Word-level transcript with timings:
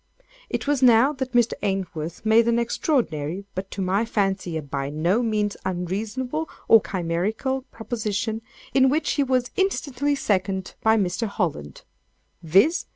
It 0.49 0.65
was 0.65 0.81
now 0.81 1.13
that 1.13 1.33
Mr. 1.33 1.53
Ainsworth 1.61 2.25
made 2.25 2.47
an 2.47 2.57
extraordinary, 2.57 3.45
but 3.53 3.69
to 3.69 3.83
my 3.83 4.03
fancy, 4.03 4.57
a 4.57 4.61
by 4.63 4.89
no 4.89 5.21
means 5.21 5.55
unreasonable 5.63 6.49
or 6.67 6.81
chimerical 6.81 7.65
proposition, 7.71 8.41
in 8.73 8.89
which 8.89 9.11
he 9.11 9.23
was 9.23 9.51
instantly 9.57 10.15
seconded 10.15 10.73
by 10.81 10.97
Mr. 10.97 11.27
Holland—viz. 11.27 12.87